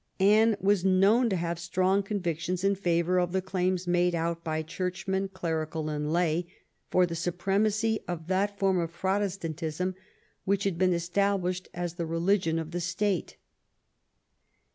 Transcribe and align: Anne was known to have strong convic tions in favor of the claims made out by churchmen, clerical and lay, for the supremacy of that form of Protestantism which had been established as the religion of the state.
Anne 0.19 0.57
was 0.59 0.83
known 0.83 1.29
to 1.29 1.35
have 1.35 1.59
strong 1.59 2.01
convic 2.01 2.39
tions 2.39 2.63
in 2.63 2.73
favor 2.73 3.19
of 3.19 3.33
the 3.33 3.39
claims 3.39 3.85
made 3.85 4.15
out 4.15 4.43
by 4.43 4.63
churchmen, 4.63 5.27
clerical 5.27 5.89
and 5.89 6.11
lay, 6.11 6.47
for 6.89 7.05
the 7.05 7.13
supremacy 7.13 7.99
of 8.07 8.25
that 8.25 8.57
form 8.57 8.79
of 8.79 8.91
Protestantism 8.91 9.93
which 10.43 10.63
had 10.63 10.79
been 10.79 10.93
established 10.93 11.67
as 11.71 11.93
the 11.93 12.07
religion 12.07 12.57
of 12.57 12.71
the 12.71 12.81
state. 12.81 13.37